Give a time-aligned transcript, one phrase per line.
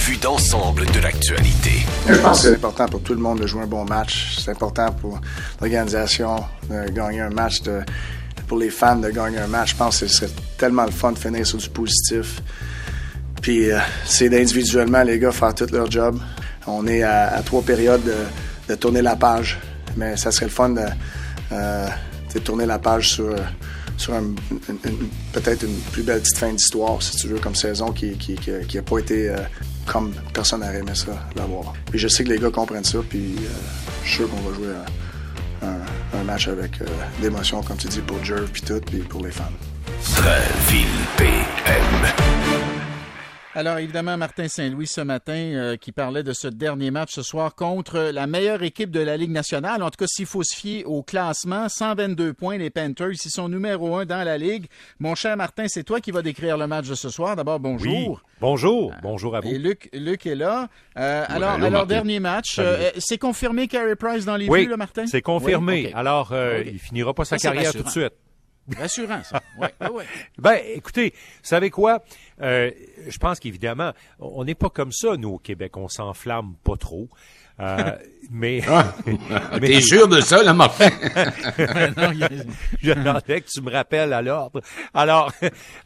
[0.00, 1.84] vue d'ensemble de l'actualité.
[2.08, 4.38] Je pense que c'est important pour tout le monde de jouer un bon match.
[4.38, 5.20] C'est important pour
[5.60, 6.36] l'organisation
[6.70, 7.60] de gagner un match,
[8.46, 9.72] pour les fans de gagner un match.
[9.72, 12.40] Je pense que ce serait tellement le fun de finir sur du positif.
[13.42, 16.18] Puis euh, c'est individuellement les gars faire tout leur job.
[16.66, 18.02] On est à, trois périodes
[18.68, 19.58] de, tourner la page,
[19.96, 20.82] mais ça serait le fun de,
[21.52, 21.88] euh,
[22.44, 23.34] tourner la page sur,
[25.32, 28.16] peut-être une plus belle petite fin d'histoire, si tu veux, comme saison qui
[28.74, 29.36] n'a pas été euh,
[29.86, 31.72] comme personne n'aurait aimé ça d'avoir.
[31.90, 33.48] Puis je sais que les gars comprennent ça, puis euh,
[34.04, 34.74] je suis sûr qu'on va jouer
[35.62, 36.72] un, match avec
[37.20, 39.44] d'émotion, comme tu dis, pour Jerv, puis tout, puis pour les fans.
[43.56, 47.56] Alors évidemment, Martin Saint-Louis ce matin euh, qui parlait de ce dernier match ce soir
[47.56, 49.82] contre la meilleure équipe de la Ligue nationale.
[49.82, 53.48] En tout cas, s'il faut se fier au classement, 122 points, les Panthers, ils sont
[53.48, 54.66] numéro un dans la Ligue.
[55.00, 57.34] Mon cher Martin, c'est toi qui vas décrire le match de ce soir.
[57.34, 58.22] D'abord, bonjour.
[58.40, 58.92] Bonjour.
[59.02, 59.48] Bonjour à vous.
[59.48, 60.68] Et Luc, Luc est là.
[60.96, 62.56] Euh, alors, alors dernier match.
[62.60, 65.08] Euh, c'est confirmé Carey Price dans les oui, buts, Martin?
[65.08, 65.90] c'est confirmé.
[65.94, 66.32] Alors,
[66.64, 68.12] il finira pas sa carrière tout de suite.
[68.76, 69.42] Rassurant, ça.
[69.58, 70.04] Ouais, ouais.
[70.38, 72.02] ben, écoutez, vous savez quoi?
[72.42, 72.70] Euh,
[73.08, 75.76] je pense qu'évidemment, on n'est pas comme ça, nous, au Québec.
[75.76, 77.08] On s'enflamme pas trop.
[77.60, 77.96] Euh,
[78.30, 78.60] mais.
[78.68, 78.94] Ah,
[79.60, 80.88] T'es sûr de ça, là, Martin?
[82.82, 84.60] J'attendais que tu me rappelles à l'ordre.
[84.94, 85.32] Alors,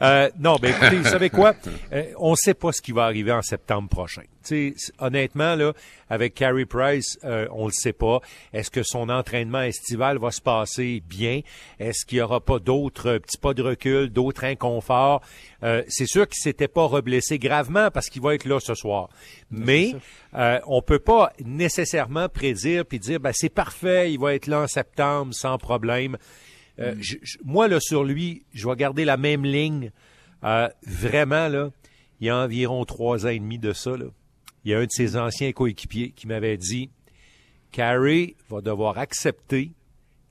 [0.03, 1.55] euh, non, ben écoutez, vous savez quoi?
[1.93, 4.23] Euh, on ne sait pas ce qui va arriver en septembre prochain.
[4.43, 5.73] sais, honnêtement, là,
[6.11, 8.21] avec Carey Price, euh, on le sait pas.
[8.53, 11.41] Est-ce que son entraînement estival va se passer bien?
[11.81, 15.23] Est-ce qu'il y aura pas d'autres petits pas de recul, d'autres inconforts?
[15.89, 19.09] C'est sûr s'était pas reblessé gravement parce qu'il va être là ce soir.
[19.51, 19.95] Mais
[20.35, 24.63] euh, on peut pas nécessairement prédire puis dire ben c'est parfait, il va être là
[24.63, 26.17] en septembre sans problème.
[26.79, 27.03] Euh, mm.
[27.45, 29.91] moi là sur lui, je vais garder la même ligne.
[30.45, 31.71] Euh, vraiment là,
[32.21, 34.07] il y a environ trois ans et demi de ça là.
[34.65, 36.91] Il y a un de ses anciens coéquipiers qui m'avait dit
[37.71, 39.73] Carey va devoir accepter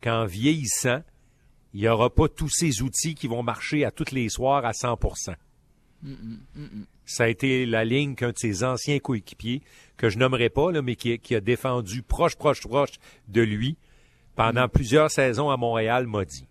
[0.02, 1.02] qu'en vieillissant,
[1.74, 4.74] il n'y aura pas tous ces outils qui vont marcher à tous les soirs à
[4.74, 4.98] 100
[7.06, 9.62] Ça a été la ligne qu'un de ses anciens coéquipiers,
[9.98, 12.94] que je nommerai pas, là, mais qui, a défendu proche, proche, proche
[13.28, 13.78] de lui
[14.36, 16.46] pendant plusieurs saisons à Montréal, m'a dit.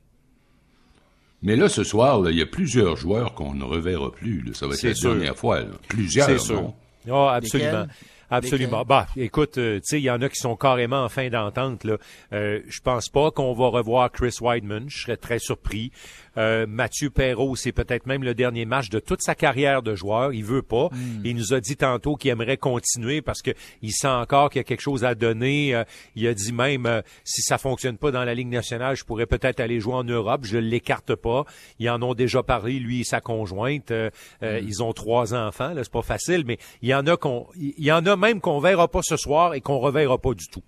[1.43, 4.55] Mais là, ce soir, il y a plusieurs joueurs qu'on ne reverra plus.
[4.55, 5.63] Ça va être la dernière fois.
[5.89, 6.27] Plusieurs.
[6.27, 6.73] C'est sûr.
[7.09, 7.87] Oh, absolument.
[8.33, 8.85] Absolument.
[8.87, 11.85] Bah, écoute, euh, tu sais, il y en a qui sont carrément en fin d'entente.
[11.85, 11.99] Là,
[12.33, 14.89] euh, je pense pas qu'on va revoir Chris Weidman.
[14.89, 15.93] Je serais très surpris.
[16.37, 20.33] Euh, Mathieu Perrault, c'est peut-être même le dernier match de toute sa carrière de joueur.
[20.33, 20.89] Il veut pas.
[20.93, 21.21] Hmm.
[21.25, 23.51] Il nous a dit tantôt qu'il aimerait continuer parce que
[23.83, 25.75] il sent encore qu'il y a quelque chose à donner.
[25.75, 25.85] Euh,
[26.17, 29.27] il a dit même euh, si ça fonctionne pas dans la Ligue nationale, je pourrais
[29.27, 30.43] peut-être aller jouer en Europe.
[30.45, 31.45] Je l'écarte pas.
[31.79, 33.91] Ils en ont déjà parlé, lui et sa conjointe.
[33.91, 34.47] Hmm.
[34.63, 35.75] Ils ont trois enfants.
[35.75, 38.41] Là, c'est pas facile, mais il y en a qu'on, il y en a même
[38.41, 40.63] qu'on verra pas ce soir et qu'on reverra pas du tout.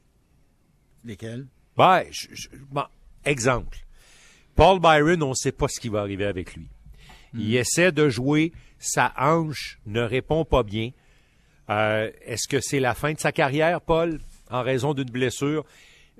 [1.05, 1.47] Lesquels?
[1.77, 2.05] Ben,
[2.71, 2.85] bon,
[3.25, 3.79] exemple.
[4.54, 6.69] Paul Byron, on ne sait pas ce qui va arriver avec lui.
[7.34, 7.56] Il hmm.
[7.56, 10.91] essaie de jouer, sa hanche ne répond pas bien.
[11.70, 14.20] Euh, est-ce que c'est la fin de sa carrière, Paul,
[14.50, 15.65] en raison d'une blessure?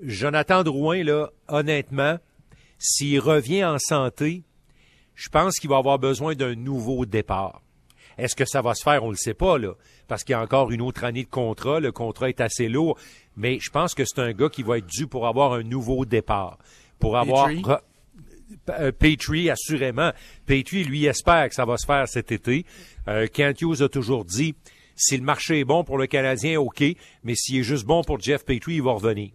[0.01, 2.17] Jonathan Drouin, là, honnêtement,
[2.77, 4.43] s'il revient en santé,
[5.13, 7.61] je pense qu'il va avoir besoin d'un nouveau départ.
[8.17, 9.03] Est-ce que ça va se faire?
[9.03, 9.73] On ne le sait pas, là,
[10.07, 11.79] parce qu'il y a encore une autre année de contrat.
[11.79, 12.97] Le contrat est assez lourd,
[13.37, 16.05] mais je pense que c'est un gars qui va être dû pour avoir un nouveau
[16.05, 16.57] départ,
[16.99, 17.49] pour avoir
[18.99, 20.11] Petrie, assurément.
[20.45, 22.65] Petrie, lui, espère que ça va se faire cet été.
[23.07, 24.55] Euh, Kent Hughes a toujours dit,
[24.95, 26.83] si le marché est bon pour le Canadien, OK,
[27.23, 29.31] mais s'il est juste bon pour Jeff Petrie, il va revenir.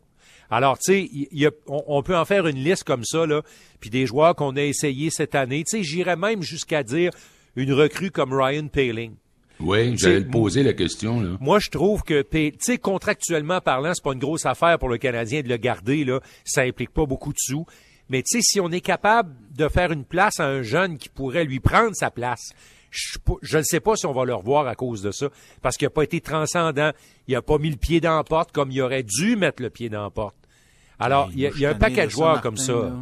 [0.51, 3.43] Alors, tu sais, on, peut en faire une liste comme ça, là,
[3.79, 5.63] puis des joueurs qu'on a essayé cette année.
[5.63, 7.13] Tu sais, j'irais même jusqu'à dire
[7.55, 9.15] une recrue comme Ryan Paling.
[9.61, 11.21] Oui, j'allais te poser la question.
[11.21, 11.37] Là.
[11.39, 14.99] Moi, je trouve que, tu sais, contractuellement parlant, c'est pas une grosse affaire pour le
[14.99, 16.05] Canadien de le garder.
[16.05, 17.67] Là, ça implique pas beaucoup de sous.
[18.11, 21.09] Mais tu sais, si on est capable de faire une place à un jeune qui
[21.09, 22.53] pourrait lui prendre sa place,
[22.91, 25.29] je ne sais pas si on va le revoir à cause de ça,
[25.63, 26.91] parce qu'il n'a pas été transcendant,
[27.29, 29.71] il n'a pas mis le pied dans la porte comme il aurait dû mettre le
[29.71, 30.37] pied dans la porte.
[30.99, 32.93] Alors, il y a, un paquet de joueurs comme ça.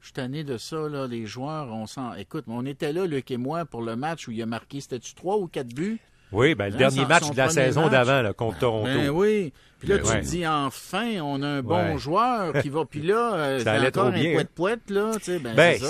[0.00, 2.00] Je suis tanné de ça, là, les joueurs, on sent.
[2.18, 5.14] Écoute, on était là, Luc et moi, pour le match où il a marqué, c'était-tu
[5.14, 6.00] trois ou quatre buts?
[6.32, 8.90] Oui, ben, le hein, dernier match de la saison d'avant, contre Toronto.
[8.90, 9.52] Ben oui.
[9.78, 12.84] Puis là, ben tu te dis, enfin, on a un bon joueur qui va.
[12.84, 14.44] Puis là, euh, ça allait trop bien.
[14.54, 15.12] poète là.
[15.18, 15.80] Tu sais, ben, ben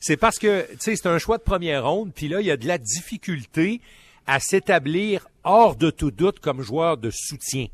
[0.00, 2.12] c'est parce que, tu sais, c'est un choix de première ronde.
[2.14, 3.80] Puis là, il y a de la difficulté
[4.26, 7.66] à s'établir hors de tout doute comme joueur de soutien.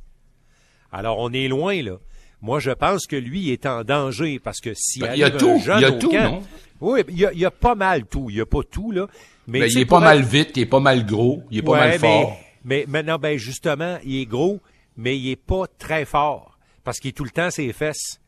[0.90, 1.98] Alors, on est loin, là.
[2.40, 5.60] Moi, je pense que lui est en danger parce que s'il ben, y a tout,
[5.60, 6.42] il y a tout, non?
[6.80, 8.26] Oui, il y, a, pas mal tout.
[8.28, 9.06] Il y a pas tout, là.
[9.52, 11.78] Mais ben, il est pas mal vite, il est pas mal gros, il est pas
[11.78, 12.36] mal fort.
[12.64, 14.60] Mais maintenant, ben justement, il est gros,
[14.96, 18.18] mais il est pas très fort parce qu'il est tout le temps ses fesses.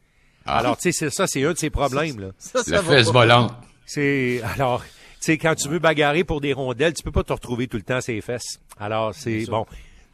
[0.44, 0.58] Ah.
[0.58, 2.20] Alors, tu sais, ça, c'est un de ses problèmes.
[2.20, 2.28] Là.
[2.36, 3.12] Ça, ça La va fesse pas.
[3.12, 3.52] volante.
[3.86, 4.90] C'est alors, tu
[5.20, 7.82] sais, quand tu veux bagarrer pour des rondelles, tu peux pas te retrouver tout le
[7.82, 8.60] temps ses fesses.
[8.78, 9.64] Alors, c'est bon.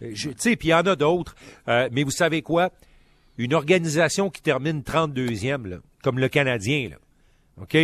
[0.00, 1.34] Tu sais, puis il y en a d'autres.
[1.68, 2.70] Euh, mais vous savez quoi?
[3.36, 6.96] Une organisation qui termine 32e, là, comme le Canadien, là,
[7.60, 7.76] OK?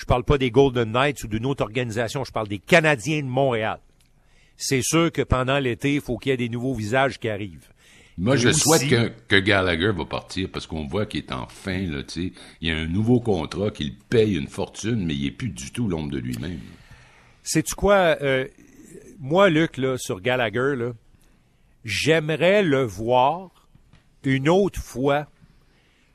[0.00, 3.26] Je parle pas des Golden Knights ou d'une autre organisation, je parle des Canadiens de
[3.28, 3.80] Montréal.
[4.56, 7.68] C'est sûr que pendant l'été, il faut qu'il y ait des nouveaux visages qui arrivent.
[8.16, 11.46] Moi, je aussi- souhaite que, que Gallagher va partir parce qu'on voit qu'il est en
[11.48, 12.32] fin, là, tu sais.
[12.62, 15.70] Il y a un nouveau contrat qu'il paye une fortune, mais il est plus du
[15.70, 16.60] tout l'ombre de lui-même.
[17.42, 18.16] Sais-tu quoi?
[18.22, 18.46] euh,
[19.18, 20.92] moi, Luc, là, sur Gallagher, là,
[21.84, 23.50] j'aimerais le voir
[24.24, 25.26] une autre fois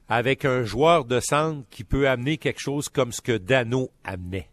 [0.10, 4.50] avec un joueur de centre qui peut amener quelque chose comme ce que Dano amenait.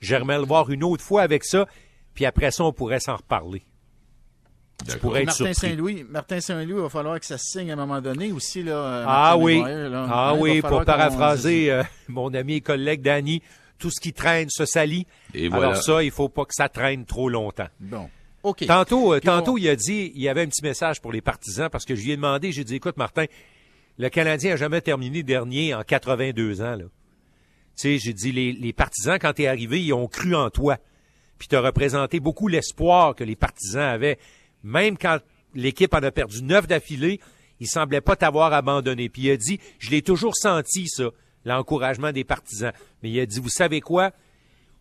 [0.00, 1.66] J'aimerais le voir une autre fois avec ça,
[2.14, 3.62] puis après ça, on pourrait s'en reparler.
[4.88, 5.52] Tu pourrais être Martin.
[5.52, 8.62] Saint-Louis, Martin Saint-Louis, il va falloir que ça se signe à un moment donné aussi.
[8.62, 10.06] Là, euh, Ah Martin oui, Maguire, là.
[10.10, 13.42] ah oui, pour paraphraser euh, mon ami et collègue Danny,
[13.78, 15.06] tout ce qui traîne se salit.
[15.34, 15.68] Et voilà.
[15.68, 17.68] Alors ça, il faut pas que ça traîne trop longtemps.
[17.78, 18.08] Bon.
[18.42, 18.64] OK.
[18.66, 21.20] Tantôt, euh, on- tantôt, il a dit, il y avait un petit message pour les
[21.20, 23.26] partisans parce que je lui ai demandé, j'ai dit, écoute, Martin,
[24.00, 26.84] le Canadien a jamais terminé dernier en 82 ans, là.
[26.84, 26.88] Tu
[27.76, 30.78] sais, j'ai dit, les, partisans, quand t'es arrivé, ils ont cru en toi.
[31.38, 34.18] Puis t'as représenté beaucoup l'espoir que les partisans avaient.
[34.62, 35.18] Même quand
[35.54, 37.20] l'équipe en a perdu neuf d'affilée,
[37.60, 39.08] il semblait pas t'avoir abandonné.
[39.08, 41.10] Puis il a dit, je l'ai toujours senti, ça,
[41.44, 42.72] l'encouragement des partisans.
[43.02, 44.12] Mais il a dit, vous savez quoi?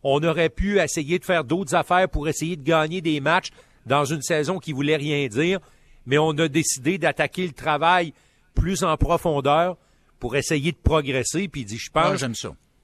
[0.04, 3.50] on aurait pu essayer de faire d'autres affaires pour essayer de gagner des matchs
[3.86, 5.60] dans une saison qui voulait rien dire,
[6.06, 8.14] mais on a décidé d'attaquer le travail
[8.60, 9.78] plus en profondeur
[10.20, 11.48] pour essayer de progresser.
[11.48, 12.26] Puis il dit, je pense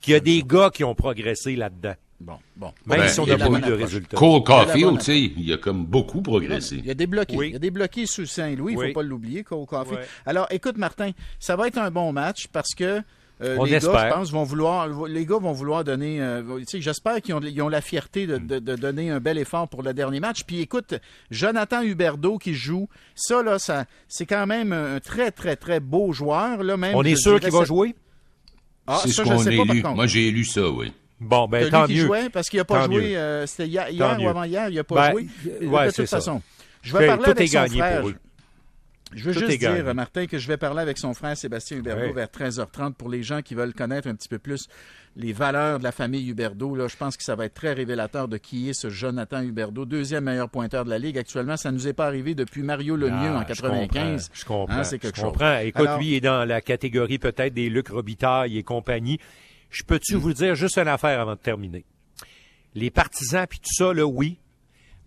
[0.02, 2.72] qu'il y a des gars qui ont progressé là-dedans, Bon, bon.
[2.86, 4.16] même Ben, si on n'a pas eu de résultats.
[4.16, 6.78] Cole Caulfield, tu sais, il a comme beaucoup progressé.
[6.78, 7.36] Il y a des bloqués.
[7.36, 7.48] Oui.
[7.50, 8.88] Il y a des bloqués sous Saint-Louis, il ne Oui.
[8.88, 10.00] faut pas l'oublier, Cole Caulfield.
[10.26, 13.02] Alors, écoute, Martin, ça va être un bon match parce que
[13.42, 13.94] euh, On les espère.
[13.94, 16.22] gars, je pense, vont vouloir, les gars vont vouloir donner.
[16.22, 19.20] euh, tu sais, j'espère qu'ils ont, ils ont la fierté de, de- de donner un
[19.20, 20.44] bel effort pour le dernier match.
[20.46, 20.94] Puis, écoute,
[21.32, 26.14] Jonathan Huberdeau qui joue, ça là, ça, c'est quand même un très très très beau
[26.14, 26.78] joueur là.
[26.78, 27.94] Même, On est sûr qu'il va jouer?
[28.88, 29.82] Ah, c'est ça, ce je qu'on sais a pas par élu.
[29.84, 29.96] contre.
[29.96, 30.94] Moi, j'ai élu ça, oui.
[31.20, 32.06] Bon, ben tant lui qui mieux.
[32.08, 32.30] jouait?
[32.30, 33.02] Parce qu'il n'a pas Tant joué.
[33.12, 33.18] mieux.
[33.18, 34.30] euh, C'était hier, Tant hier ou mieux.
[34.30, 35.28] avant-hier, il n'a pas Ben, joué.
[35.48, 36.18] euh, De ouais, toute ça.
[36.18, 36.42] façon,
[36.82, 38.00] je vais Fait, parler tout avec est son gagné frère.
[38.02, 38.16] pour eux.
[39.16, 42.08] Je veux Tout juste dire, Martin, que je vais parler avec son frère Sébastien Huberdeau
[42.08, 42.12] Ouais.
[42.14, 44.68] vers 13h30 pour les gens qui veulent connaître un petit peu plus
[45.16, 46.76] les valeurs de la famille Huberdeau.
[46.76, 49.86] Là, je pense que ça va être très révélateur de qui est ce Jonathan Huberdeau,
[49.86, 51.18] deuxième meilleur pointeur de la Ligue.
[51.18, 54.30] Actuellement, ça ne nous est pas arrivé depuis Mario Lemieux Ah, en 95.
[54.34, 54.74] Je comprends.
[54.76, 55.30] Hein, Je c'est quelque comprends.
[55.30, 55.34] chose.
[55.40, 55.58] Je comprends.
[55.60, 59.18] Écoute, Alors- lui, est dans la catégorie peut-être des Luc Robitaille et compagnie.
[59.70, 59.86] Je Mm.
[59.88, 61.86] peux-tu vous dire juste une affaire avant de terminer?
[62.74, 64.38] Les partisans puis tout ça, là, oui.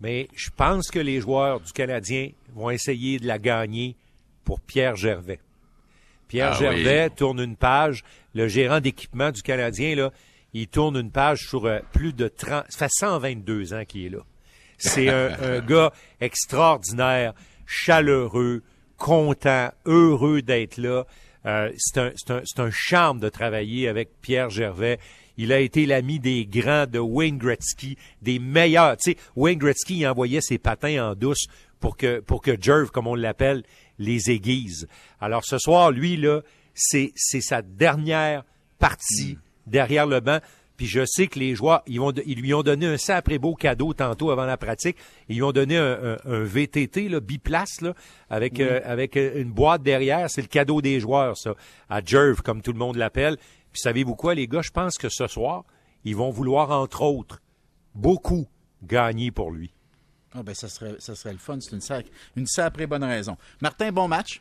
[0.01, 3.95] Mais je pense que les joueurs du Canadien vont essayer de la gagner
[4.45, 5.39] pour Pierre Gervais.
[6.27, 7.15] Pierre Ah Gervais oui.
[7.15, 8.03] tourne une page.
[8.33, 10.11] Le gérant d'équipement du Canadien, là,
[10.53, 12.65] il tourne une page sur euh, plus de 30...
[12.69, 14.19] Ça fait 122 ans qu'il est là.
[14.77, 15.91] C'est un, un gars
[16.21, 17.33] extraordinaire,
[17.65, 18.63] chaleureux,
[18.97, 21.05] content, heureux d'être là.
[21.45, 24.99] Euh, c'est un, c'est un- c'est un charme de travailler avec Pierre Gervais.
[25.37, 28.97] Il a été l'ami des grands de Wayne Gretzky, des meilleurs.
[28.97, 31.47] Tu sais, Wayne Gretzky il envoyait ses patins en douce
[31.79, 33.63] pour que pour que Jerv, comme on l'appelle,
[33.99, 34.87] les aiguise.
[35.21, 36.41] Alors ce soir, lui là,
[36.73, 38.43] c'est c'est sa dernière
[38.79, 40.39] partie derrière le banc.
[40.79, 43.53] Puis je sais que les joueurs, ils, vont, ils lui ont donné un sacré beau
[43.53, 44.95] cadeau tantôt avant la pratique.
[45.27, 47.93] Ils lui ont donné un, un- un VTT là, biplace là,
[48.29, 50.29] avec, euh, avec euh, une boîte derrière.
[50.29, 51.53] C'est le cadeau des joueurs, ça,
[51.89, 53.35] à Jerv, comme tout le monde l'appelle.
[53.73, 54.61] Puis savez-vous quoi, les gars?
[54.61, 55.65] Je pense que ce soir,
[56.05, 57.41] ils vont vouloir, entre autres,
[57.93, 58.47] beaucoup
[58.81, 59.73] gagner pour lui.
[60.33, 61.59] Ah ben, ça serait, ça serait le fun.
[61.59, 62.05] C'est une, sac,
[62.37, 63.35] une sacrée bonne raison.
[63.61, 64.39] Martin, bon match?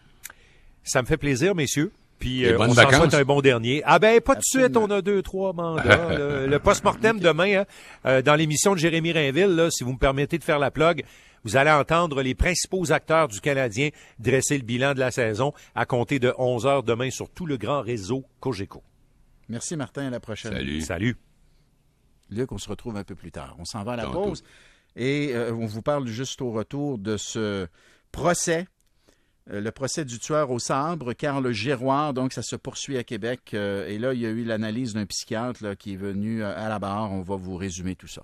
[0.84, 1.90] Ça me fait plaisir, messieurs.
[2.18, 3.82] Puis Et euh, on s'en souhaite un bon dernier.
[3.84, 6.08] Ah ben pas de suite, on a deux, trois mandats.
[6.18, 7.64] le, le post-mortem demain, hein,
[8.06, 11.04] euh, dans l'émission de Jérémy Rainville, là, si vous me permettez de faire la plug,
[11.44, 15.86] vous allez entendre les principaux acteurs du Canadien dresser le bilan de la saison à
[15.86, 18.82] compter de 11 heures demain sur tout le grand réseau Cogeco.
[19.48, 20.08] Merci, Martin.
[20.08, 20.52] À la prochaine.
[20.52, 20.80] Salut.
[20.80, 21.16] Salut.
[22.30, 23.56] Luc, on se retrouve un peu plus tard.
[23.58, 24.24] On s'en va à la Tantôt.
[24.24, 24.42] pause
[24.96, 27.68] et euh, on vous parle juste au retour de ce
[28.10, 28.66] procès,
[29.50, 32.12] le procès du tueur au sabre, Carl Giroir.
[32.14, 33.52] Donc, ça se poursuit à Québec.
[33.54, 36.68] euh, et là, il y a eu l'analyse d'un psychiatre qui est venu euh, à
[36.68, 37.12] la barre.
[37.12, 38.22] On va vous résumer tout ça.